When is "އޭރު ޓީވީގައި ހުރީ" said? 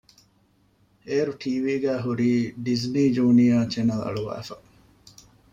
1.07-2.31